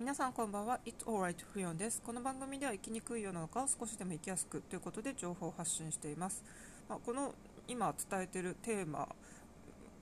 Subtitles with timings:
[0.00, 0.80] 皆さんこんばんは。
[0.86, 2.00] It's alright フヨンです。
[2.00, 6.42] この番組では生きにくい世の中を少しでも生きやすくということで情報を発信しています、
[6.88, 7.34] まあ、この
[7.68, 9.06] 今伝えているテーマ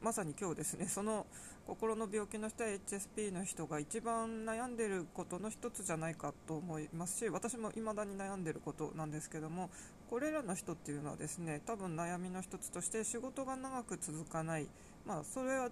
[0.01, 0.87] まさに今日ですね。
[0.87, 1.27] その
[1.67, 9.69] 心の病気の人や HSP の人が一番悩んでいることの一つじゃないかと思いますし私も未だに悩んでいることなんですけども
[10.09, 14.69] これらの人っていうのはですね多分悩みの一つとして仕事が長く続かない、
[15.05, 15.71] まあ、それは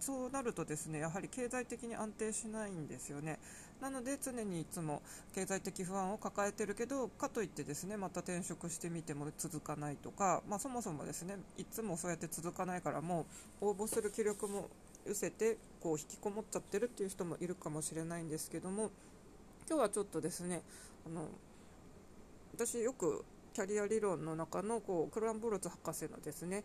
[0.00, 3.38] そうなるとですねやはり経済的に安定しないんですよね。
[3.80, 5.02] なので常にいつも
[5.34, 13.26] 経済的不安を抱えてるけどかといってですねまた転職してみても続かないとか、まあ、そもそもですねいつもそうやって続かないからも
[13.60, 14.68] う応募する気力も
[15.06, 18.90] 失せてこう引きこもっちゃってるっていう人もいるかもしれないんですけども
[19.68, 20.62] 今日はちょっとですね
[21.06, 21.28] あの
[22.54, 26.62] 私よくキャリア理論の中のこうクランボルツ博士のですね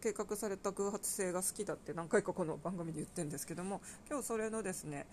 [0.00, 5.06] 計画された偶発性が好きだって何回かこの番組で言ってるんですけども今日それのですね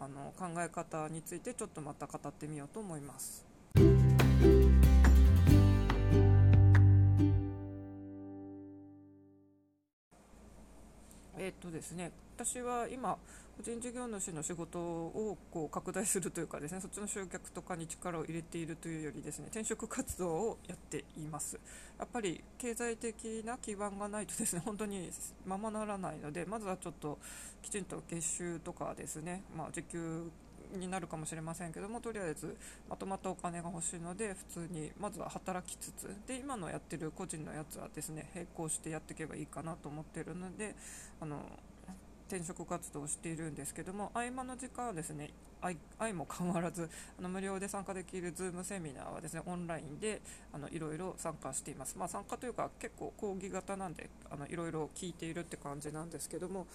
[0.00, 3.53] あの考え方についてちょっとまた語ってみようと思います。
[11.64, 13.18] とですね、私は今、
[13.56, 21.58] 個人事業主の仕事をこう拡大するというかですねそっちの集客とかに力を入れているというよりですね転職活動をやっています。
[21.98, 25.10] やっぱり経済的な基盤がないとですね 本当に
[25.46, 27.18] ままならないのでまずはちょっと
[27.62, 30.30] きちんと月収とかですね、まあ、時給
[30.78, 32.56] になるかもしれませんけどもとりあえず
[32.88, 40.74] まとまったお金が欲しいので普通にまずは働きつつで今のやってる個人のやつはですね並行してやっていけばいいかなと思ってるので
[41.20, 41.40] あの
[42.28, 45.30] 転職活動をしているんですけども合間の時間はですね
[45.98, 50.20] 愛も変わらずあの無料で参加できる Zoom セミナーはですねオンラインで
[50.52, 56.66] あのいろいろ参加しています、まあ、参加というか結構講義型なんであのいろいろ聞いているって感じなんですけども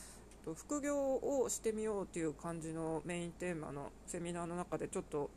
[0.55, 5.29] 副業をしてみようという感じのメインテーマのセミナーの中でちょっと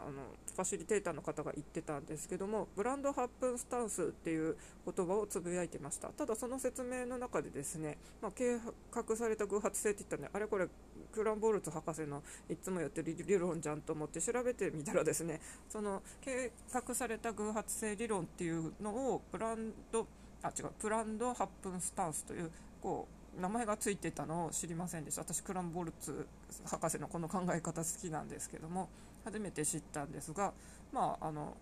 [0.00, 0.12] あの
[0.54, 6.08] ファシリテーターの方が言ってたんですけどもブランド8分スタンスっていう言葉をつぶやいてました。
[6.08, 8.58] ただその説明の中でですね、まあ、計
[8.92, 10.68] 画された偶発性って言ったんであれこれ
[11.12, 20.06] クランボルツ博士のいつもやってる理論じゃんと思って調べてみたらですねその計画された偶発性理論っていうのをブランド
[20.42, 22.50] あ違うブランド8分スタンスという
[22.82, 26.26] こう名前がついてたのを知りませんでした私クランボルツ
[26.64, 28.88] 博士のこの考え方好きなんですけども
[29.24, 30.52] 初めて知ったんですが、
[30.92, 31.56] まあ、あの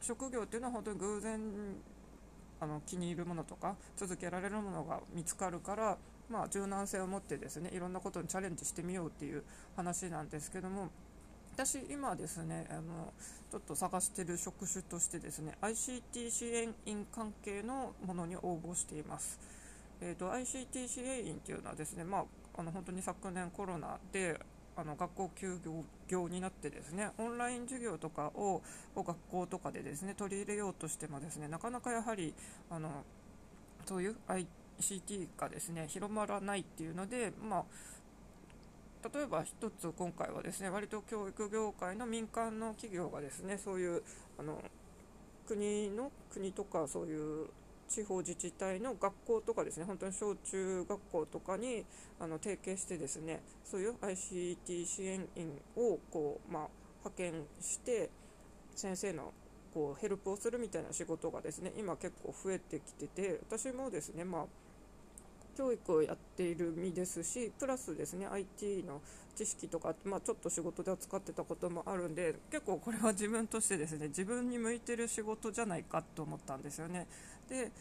[0.00, 1.40] 職業っていうのは本当に偶然
[2.60, 5.96] あの気に入るものとか続けられるものが見つかるから、
[6.30, 9.42] まあ、柔軟性を持ってですねいろんなことにチャレンジしてみようっていう
[9.76, 10.88] 話なんですけども
[11.54, 13.12] 私今ですねあの
[13.50, 19.57] ちょっと探してる職種としてですね ICT 支援員関係のものに応募しています。
[20.00, 22.24] えーと、ICT 支援員っていうのはですね、まあ、
[22.56, 24.38] あの本当に昨年コロナで
[24.76, 25.58] あの学校休
[26.06, 28.62] 業になってですねオンライン授業とかを
[28.94, 32.32] 学校とかでですね取り入れようとしてもですねなかなかやはり
[32.70, 33.02] あの
[33.86, 44.02] そういう ICT がですね広まらないっていうので、まあ、例えば1つ今回はですね割と教育業界の民間の企業がですねそういう
[44.38, 44.62] あの
[45.48, 47.48] 国の国とかそういう
[47.88, 51.84] 地方自治体の学校とかですね本当に小中学校とかに
[52.20, 56.68] あの提携してですねそういう ICT 支援員をこう、まあ、
[57.04, 58.10] 派遣して
[58.76, 59.32] 先生の
[59.72, 64.44] こうヘルプをするみたいな仕事がですね今結構増えてきてて私もですね、まあ、
[65.58, 69.00] 教育をやっている身ですしプラスですね IT の
[69.34, 77.08] 知識とか、まあ、ちょっと仕事では使ってたこともあるんで結構これは自分としてですね自分に向いてる仕事じゃないかと思ったんですよね。
[77.48, 77.72] で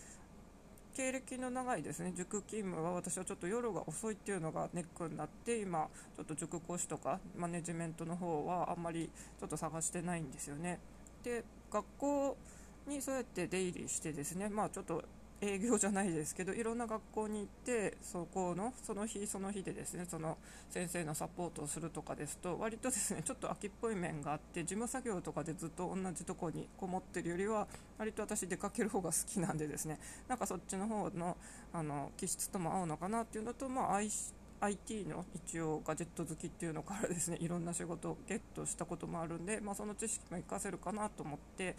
[0.96, 9.08] 経歴の長いですね塾勤務は私はちょっと夜が遅いっていうのがネックになって今ちょっと塾講師とかマネジメントの方はあんまり
[9.40, 10.80] ちょっと探してないんですよね
[11.24, 12.38] で学校
[12.88, 15.04] にそうやって出入りしてですねまあちょっと
[15.40, 20.38] 営業じゃないですけどいろんな学校に行ってそこのその日その日でですねその
[20.70, 27.68] 先生のサポートをするとかですと割とですねちょっと秋っぽい面があって事務作業とかでずっと同じとこにこもってるよりは
[28.00, 31.38] 割と私出かける方が好きなんでですねなんかそっちの方の
[31.72, 34.02] あの気質とも合うのかなっていうのと、まあ、
[34.60, 41.76] IT の一応ガジェット好きっていうのからですねいろんな仕事をゲットしたこともあるんで、まあ、その知識も活かせるかなと思って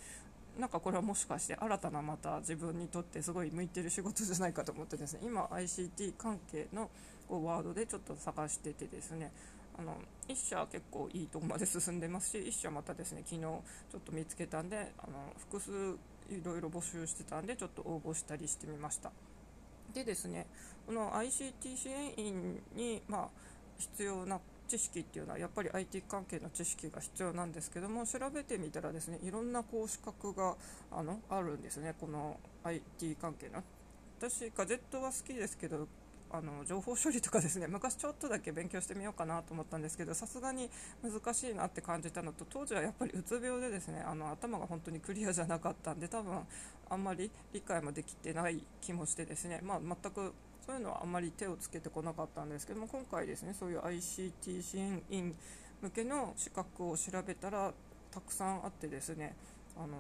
[0.59, 6.91] なんかこれはもしかして新たなまた自分にとってすごい向いてる仕事じゃないかと思ってですね今 ICT 関係の
[7.29, 9.31] ワードでちょっと探しててですね
[9.79, 9.97] あの
[10.29, 13.61] 1社結構いいとこまで進んでますし1社またですね昨日ちょ
[13.99, 15.71] っと見つけたんであの複数
[16.29, 19.13] いろいろ募集してたんでちょっと応募したりしてみました。
[19.95, 20.47] でですね
[20.87, 23.29] この ICT 支援員に、まあ、
[23.79, 30.57] 必要な知識っていうのはやっぱり IT 関係の知識が必要なんですけども調べてみたらですねいろんなこう資格が
[30.93, 31.95] あのあるんですね。
[31.99, 33.63] この IT 関係の。
[34.19, 35.87] 私ガジェットは好きですけど
[36.31, 40.71] あの情報処理とかですね 昔ちょっとだけ勉強してみようかなと思ったんですけどさすがに
[41.03, 46.47] 難しいなって感じたのと当時はやっぱりうつ病でですねあの頭が本当にクリアじゃなかったんで多分
[46.91, 50.35] あんまり理解もできてない気もしてですね、まあ、全く
[50.69, 55.35] そういうのはあまり手をつけてこなかったんですけども今回ですねそういう ICT 支援員
[55.81, 57.73] 向けの資格を調べたら
[58.11, 59.35] たくさんあってですね
[59.79, 59.97] あの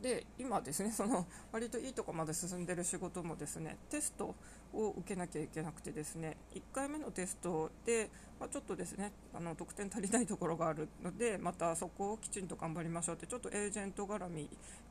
[0.00, 4.34] で今ですねその割といいとこまで進んでる仕事もですねテスト
[4.72, 8.08] を受けなきゃいけなくてですね1回目のテストで、
[8.40, 14.48] まあ、ちょっとですねあの得点足りないところがあるのでまたそこをきちんと頑張りましょうってちょっとエージェント絡み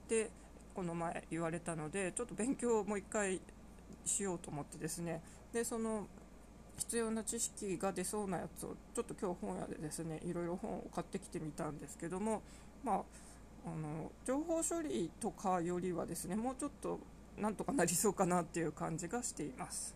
[0.07, 0.29] で
[0.75, 3.41] この前言われたのでちょっと勉強をもう1回
[4.05, 5.21] しようと思ってですね。
[5.53, 6.07] でその
[6.77, 12.41] 必要な知識が出そうなやつをちょっと今日本屋でですねいろいろ本を買ってきてみたんですけども
[12.83, 13.01] まあ
[13.65, 16.99] あの情報処理とかよりはですねもうちょっと
[17.37, 19.95] なんとかなりそうかなっていう感じがしています。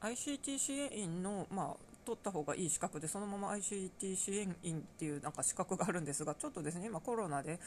[0.00, 7.60] ICT 支援員の、まあ、取った方がいい資格でそのまま ICT 支援員っていうなんか資格があるんですがちょっとですね今コロナで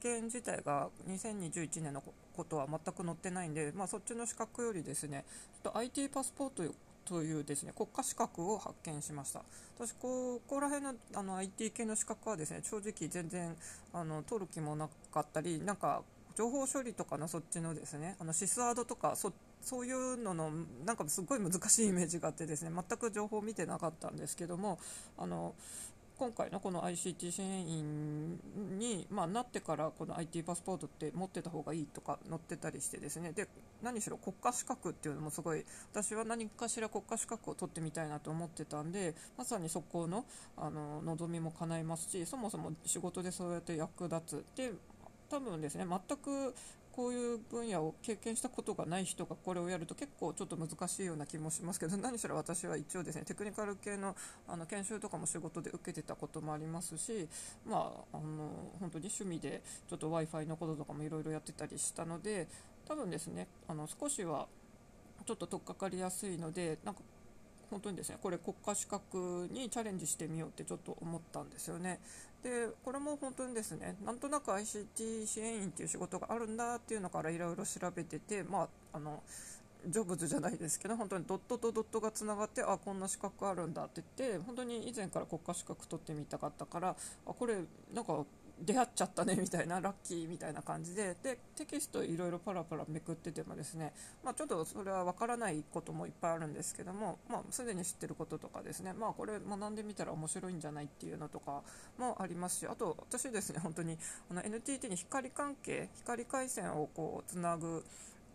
[0.00, 5.24] 試験自体が2021年のことは全く載ってないんで、まあ、そっちの資格よりですね
[5.62, 6.74] ちょっと IT パスポート
[7.06, 9.42] というですね国家資格を発見しました。
[9.78, 13.54] 私ここら辺のあの IT 系の資格はですね正直全然
[13.92, 16.02] あの取る気もなかったりなんか
[16.36, 19.32] 情報処理とかのそっちのですねあのシスワードとかそ
[19.62, 20.50] そういうのの
[20.84, 24.78] なんかすごい難しいイメージがあってですね全く情報を見てなかったんですけども
[25.16, 25.54] あの
[26.18, 28.38] 今回のこの ICT 支援員
[28.78, 33.32] に、まあ、なってからこの IT パスポートって持ってた方がいいとか載ってたりしてですね。
[33.32, 33.48] で
[33.82, 40.24] 何しろ国家資格っていうのもすごい私は何かしら国家資格を取ってみたいなと思ってたんでまさにそこの
[40.56, 44.44] あの望みも叶いますしそもそも仕事でそうやって役立つ。
[44.56, 44.72] で
[45.28, 46.54] 多分ですね全く
[46.96, 54.16] こういう分野を経験したことがない人がこれをやると結構ちょっと難しいような気もしますけど何しろ私は一応ですね テクニカル系の
[54.48, 57.28] あの研修とかも仕事で受けてたこともありますし、
[57.66, 62.48] まあ、あの本当に趣味でちょっと w i f i のこととかもいろいろやってたりしたので
[62.86, 64.48] 多分ですねあの少しは
[65.26, 67.02] ちょっと取っかかりやすいのでなんか
[67.70, 72.00] 本当にですねこれ国家資格にチャレンジしてみようってちょっと思ったんですよね。
[72.42, 79.22] でこれも本当にですねなんとなく ICT 支援員っていう仕事があるんだっていうのからいろいろ調べてて、まあ、あの
[79.88, 86.96] ジョブズじゃないですけど本当にドットとドットがつながってあこんな資格あるんだって言って本当に以前から国家資格取ってみたかったから
[87.26, 87.56] あこれ
[87.92, 88.24] なんか
[88.58, 93.92] 出会っちゃったねみたいなラッキーみたいな感じででテキストいろいろパラパラめくっててもですね、
[94.24, 101.62] まあ、ちょっとそれは分からないこともいっぱいあるんですけども、まあ、すでに知ってることとかですね、まあ、これ学んでみたら面白いんじゃないっていうのとか
[101.98, 103.98] もありますしあと私ですね本当に
[104.30, 107.84] あの NTT に光関係光回線をこうつなぐ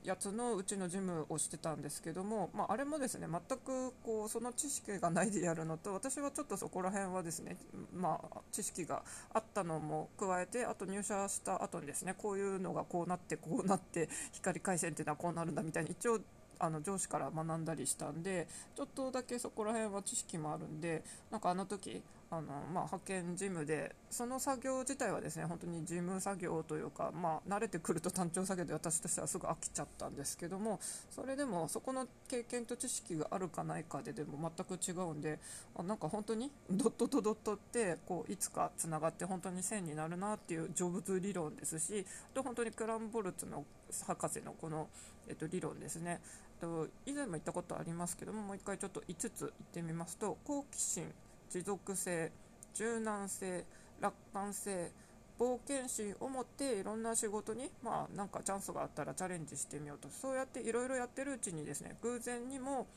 [0.03, 7.57] やつのうちの事務をしてたんですけども、まあ、あれもですね全くこうその知識がないでやるのと私はちょっとそこら辺はですね、
[7.93, 9.03] まあ、知識が
[9.33, 16.19] あったのも加えてあと入社した後にですねこういうのがこうなってこうなって光回線っていうのはこうなるんだみたいに一応
[16.59, 22.01] あの上司から学んだりしたんでちょっとだけそこら辺は知識もあるんでなんかあの時
[22.31, 22.41] あの、
[22.73, 35.39] まあ、派遣事務でその作業自体はですね本当に事務作業というか、まあ、慣れてくると単調作業で私としてはすぐ飽きちゃったんですけどもそれでもそこの経験と知識があるかないかででも全く違うんで
[35.75, 43.65] あなんか本当にドットとドットってこういつかつながって本当に線になるなっていう成仏理論ですしあと本当にクランボルツの
[44.07, 44.87] 博士のこの、
[45.27, 46.21] えっと、理論ですね。
[46.61, 51.11] と以前も言ったことありますけどももう一回ちょっと5つ言ってみますと好奇心
[51.51, 52.31] 持続性
[52.73, 53.65] 柔軟性
[53.99, 54.91] 楽観性
[55.37, 62.87] 冒険心を持っていろんな仕事に、まあ、なんかチャンスがあったらチャレンジしてみようとそうやっていろいろやってるうちにですね偶然にも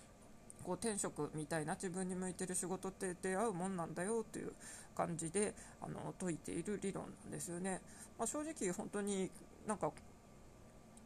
[0.63, 4.53] こう転職みたいな自分に向いてる仕事って出会うもんなんだよという
[4.95, 7.81] 感じであの説いている理論なんですよね。
[8.19, 9.31] まあ、正直本当に
[9.67, 9.91] なんか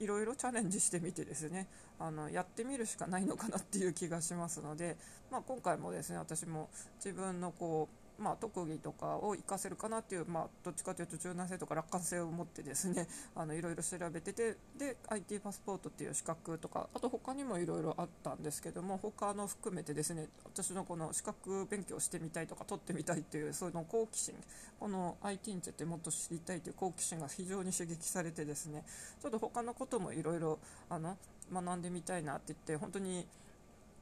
[0.00, 1.66] いろいろチャレンジしてみてですね
[1.98, 4.96] あのやってみるしかないのかなっていう気がしますので、
[5.30, 6.68] まあ、今回もですね私も
[7.04, 13.06] 自分のこうまあ、特技とかを活かせるかなっていう、まあ、どっちかというと柔軟性とか楽観性を持ってですね
[13.36, 24.34] あのいろいろ調べててで IT パスポートっていう資格とかあと他にもいろいろあったんですけども他の含めてですね私のこの資格勉強してみたいとか取ってみたいっていうそういうの好奇心
[24.80, 28.84] この IT についてもっと知りたいという好奇心が非常に刺激されてですね
[29.22, 30.58] ちょっと他のこともいろいろ
[30.90, 33.26] 学んでみたいなって言って本当に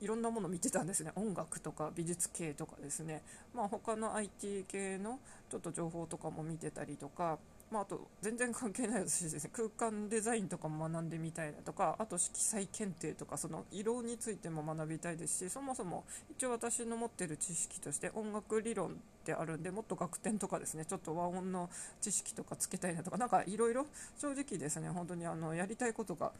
[0.00, 1.12] いろんなもの見てたんですね。
[1.16, 3.22] 音楽とか美術系とかですね、
[3.54, 5.18] まあ、他の IT 系の
[5.50, 7.38] ちょっと情報とかも見てたりとか、
[7.70, 9.50] まあ、あと全然関係ない私ですね。
[9.52, 11.96] 空間デザインとかも学んでみたいなとか。
[11.98, 15.50] あと色彩検定とかその色についても学びたいですし。
[15.50, 18.92] そもそも一応私の持ってる知識として音楽理論っ
[19.24, 20.84] てあるんでもっと楽天とかですね。
[20.84, 23.16] ちょっと和音の知識とかつけたいなとか。
[23.16, 23.86] なんかいろいろ
[24.16, 26.32] 正直ですね本当にあのやりたいことが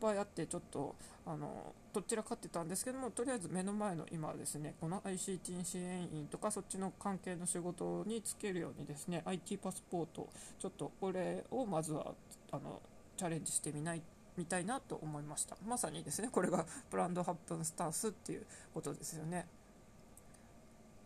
[0.00, 0.94] ぱいあってちょっと
[1.26, 10.28] あのどちらかってたんですけどもとりあえず目の前の今はですねこの ICT 支援員とかそっちの関係の仕事に就けるようにですね IT パスポート
[10.58, 12.14] ちょっとこれをまずは
[12.50, 12.80] あの
[13.16, 14.02] チャレンジしてみない
[14.36, 15.56] みたいなと思いました。
[15.66, 19.46] まさにですねこれがブランド8分スタンスっていうことですよね。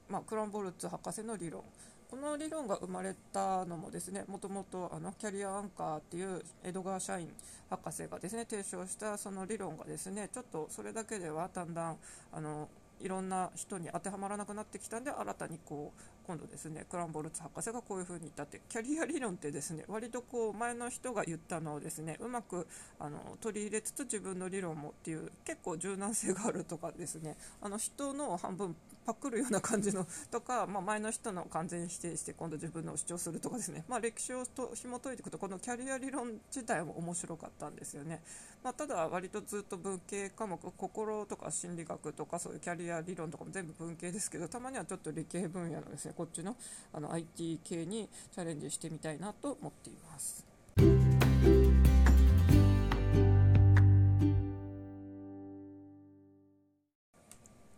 [0.09, 1.65] まあ、クランボルツ博士の理論。
[2.13, 7.27] この理論が生まれたのもですねもともとあのキャリアアンカーっていう江戸川社員
[7.71, 11.97] 博士がですね提唱したその理論がですねちょっとそれだけではだんだん
[12.31, 12.69] あの
[13.01, 22.67] いろんな人に当てはまらなくなってきたんで新たにこう今度ですねクランボルツ博士がこういう風に言ったってキャリア理論ってですね割とこう前の人が言ったのをですねうまく
[22.99, 38.23] あの取り入れつつ自分の理論もっていう結構柔軟性があるとかですねあの人の半分パクるような感じのとか、まあ、前の人の完全否定して今度自分の主張するとかですね、まあ、歴史をと紐解いていくとこのキャリア理論自体も面白かったんですよね、
[38.63, 46.55] まあ、ただ割とずっと文系科目心とか心理学とかそういうキャリア理論とかも全部文系ですけどたまにはちょっと理系分野のですねこっちの
[46.93, 50.47] あの IT 系にチャレンジしてみたいなと思っています。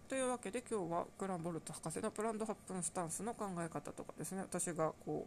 [0.07, 4.43] というわけで今日はグランボルト博士のプランド8分スタンスの考え方とかですね。
[4.43, 5.27] 私がこ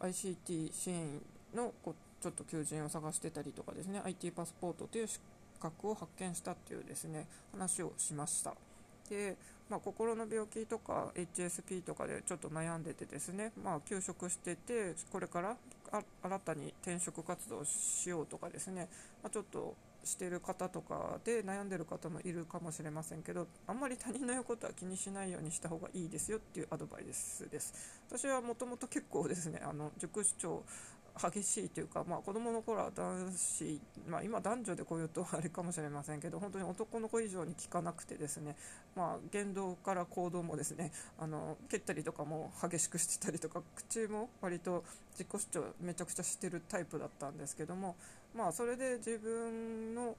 [0.00, 1.22] う ICT 支援員
[1.54, 4.02] のこうちょっと求人を探してたりとかですね。
[4.04, 5.18] IT パスポートという資
[5.58, 8.54] 格を発見したっていうですね話をしました。
[9.12, 9.36] で、
[9.68, 15.56] まあ、心の病気とか HSP とかでちょっと悩んでてですね、まあ、休職しててこれから
[16.22, 18.88] 新たに転職活動しようとかですね、
[19.22, 27.74] まあ、ちょっとしてる方とかで悩んでる方もいるかもしれませんけどあんまり他人の言うことは気にしないようにした方がいいですよっていうアドバイスです。
[28.08, 30.62] 私はもともと結構ですねあの塾主張
[31.20, 38.56] 激しいというか、まあ、子供の頃は男子、まあ、今男女でこういうとあれかもしれませんけど本当に男の子以上に効かなくてですね、
[38.96, 47.96] まあ、言動から行動もですねあの蹴ったりとかも激しくしてたりとか口も割と自己主張めちゃくちゃしてるタイプだったんですけども
[48.34, 50.16] まあ、それで自分の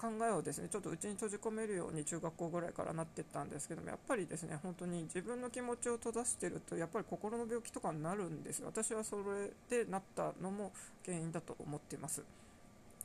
[0.00, 10.72] 考えをですねちょっとうちに閉じ込めるように中学校ぐらいからなっていったんですけどもやっぱりですね本当に自分の気持ちを閉ざしてるとやっぱり心の病気とかになるんです私はそれでなったのも
[11.04, 12.22] 原因だと思っています。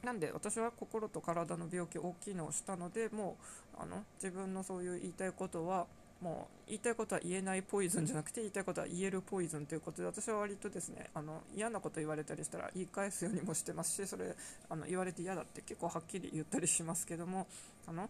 [0.04, 3.38] なんで私は心と体の病気大きいのをしたのでも
[3.74, 5.88] うあの自分のそういう言いたいことは
[6.26, 14.36] もう言いたいことは言えないポイズンじゃなくて言いたいことは言えるポイズンということで私は割とですねあの嫌なこと言われたりしたら言い返すようにもしてますしそれ
[14.68, 17.46] あの言われて嫌だって結構はっきり言ったりしますけども
[17.86, 18.10] あの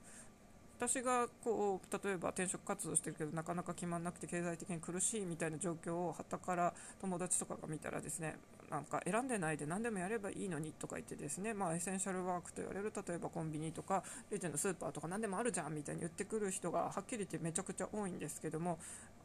[0.78, 8.38] 私がこう例えば転職活動してるけどなかなか決まらなくて経済的に苦しいみたいな状況をはたから友達とかが見たらですね
[8.70, 18.78] なんか選んでないで何でもやればいいのにとか言ってですね、まあ、エッセンシャルワークと言われる例えばコンビニとかレジのスーパーとか何でもあるじゃんみたいに言ってくる人がはっきり言ってめちゃくちゃ多いんですけども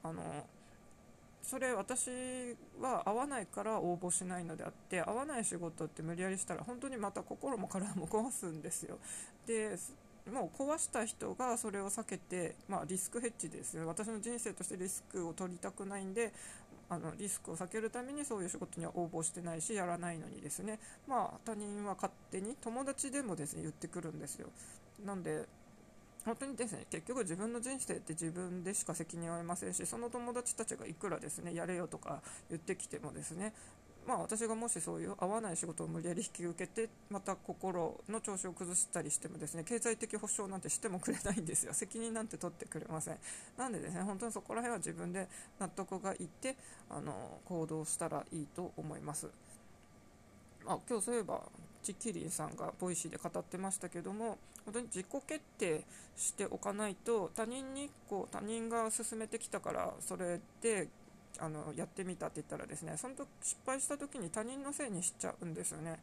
[0.02, 0.23] あの
[1.42, 2.11] それ私
[2.80, 8.99] は合わないから応募しないのであって合わない仕事って無理やりしたら本当にまた心も体も壊すんですよ。
[9.47, 9.76] で
[10.30, 16.32] もう壊した人がそれを避けて、まあ、リスクヘッジです私の人生としてリスクを取りたくないんで
[16.90, 24.49] あのリスクを避けるためにそういう仕事には応募してないしやらないのにですね、まあ、他人は勝手に友達でもですね言ってくるんですよ。
[25.04, 25.47] なんで
[26.25, 32.20] 本当にですね結局自分の人生って自分でしか責任を負えませんしその友達たちがいくらですねやれよとか
[32.50, 33.54] 言ってきてもですね
[34.07, 41.73] まあ、私がもしそういう合わない仕事を無理やり引き受けてまた心の調子を崩したりしてもですね経済的保障なんてしてもくれないんですよ。
[41.75, 43.19] 責任なんて取ってくれません。
[43.57, 45.28] なんでですね本当にそこら辺は自分で
[45.59, 46.57] 納得がいって
[46.88, 49.28] あの行動したらいいと思います。
[50.66, 51.42] あ今日そういえば
[51.82, 55.85] ちきりんさんが Voicy で語ってましたけども本当に自己決定
[56.16, 60.88] しておかないと他人にこう他人が勧めてきたからそれで
[61.40, 65.99] あのやってみたって言ったらですねその時失敗した時に他人のせいにしちゃうんですよね。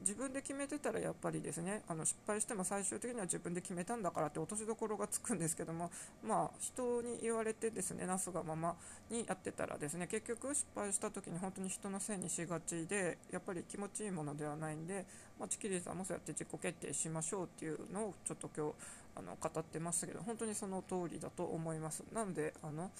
[0.00, 5.90] 自分で決めてたらやっぱりですねあの失敗しても最終的には自分で決めたんだからって落としどころがつくんですけども
[6.26, 8.76] まあ人に言われてですねなすがまま
[9.10, 15.04] にやってたらですね結局失敗した時に本当に人のせいにしがちでやっぱり気持ちいいものではないんで、
[15.38, 18.72] まあ、チキリさんもそうやって自己決定しましょうっていうのをちょっと今日
[19.16, 22.04] あの語ってましたけど本当にその通りだと思います。
[22.12, 22.90] なのであの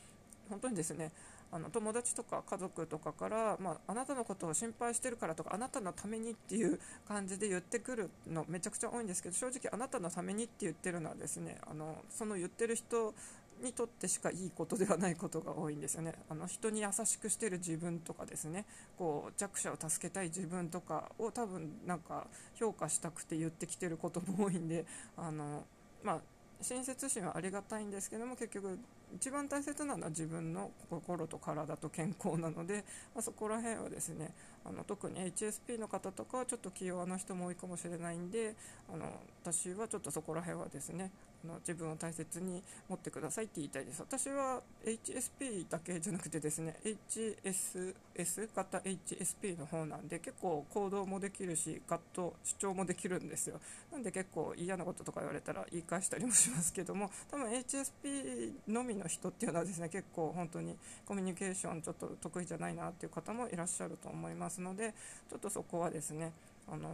[0.51, 1.13] 本当にですね
[1.53, 6.79] あの友達とか家族とかから、まあ、あなたのことを心配してるからとかあなたのためにっていう
[7.09, 13.15] 感じで言ってくるのめちゃくちゃ多いんですけど正直あなたのためにって言ってるのはですねあのその言ってる人
[13.63, 16.15] にとってしかいいことではないことが多いんですよね。
[16.31, 18.65] あの人に優しくしてる自分とかですね
[18.97, 25.65] こう弱者を助けたい自分とかを多分なんか評価したくて言ってきてることも多いんであの
[26.03, 26.21] まあ
[26.63, 28.79] 親切心はありがたいんですけども結局
[29.15, 34.33] 一番大切なのは自分の心と体と健康なので、まあ、そこら辺はですね
[34.65, 38.55] あの特に HSP の方とかはちょっと気弱な人も多いかもしれないんで
[38.93, 39.07] あの
[39.43, 41.11] 私はちょっとそこら辺はですね
[41.47, 44.01] の自分を大切に持ってくださいって言いたいです。
[44.01, 53.61] 私は HSP だけじゃなくてですね HSS 型 HSP の方なんで結構行動もできるしガッと主張もできるんですよ。
[53.93, 64.95] なんで結構嫌なこととか言われたら言い返したりもしますけども多分 HSP のみの人っていうのはですね結構本当にコミュニケーションちょっと得意じゃないなっていう方もいらっしゃると思いますので
[65.29, 66.33] ちょっとそこはですね
[66.69, 66.91] あの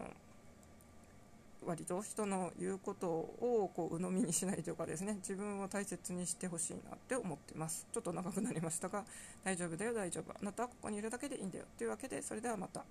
[1.66, 7.87] 割と人の言うことをこう鵜呑みにしないというかですね自分を大切にしてほしいなって思ってます。
[7.92, 9.04] ちょっと長くなりましたが
[9.44, 10.32] 大丈夫だよ大丈夫。
[10.32, 11.64] あなたはここにいるだけでいいんだよ。
[11.76, 12.85] というわけでそれではまた。